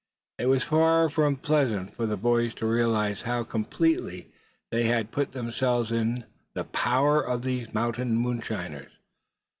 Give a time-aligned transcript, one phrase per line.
[0.39, 4.31] It was far from pleasant for the boys to realize how completely
[4.71, 8.93] they had put themselves in the power of these mountain moonshiners.